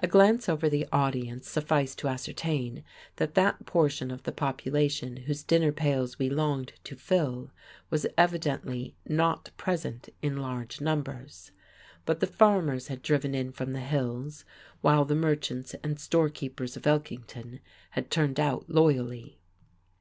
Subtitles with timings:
[0.00, 2.82] A glance over the audience sufficed to ascertain
[3.14, 7.52] that that portion of the population whose dinner pails we longed to fill
[7.88, 11.52] was evidently not present in large numbers.
[12.06, 14.44] But the farmers had driven in from the hills,
[14.80, 17.60] while the merchants and storekeepers of Elkington
[17.90, 19.38] had turned out loyally.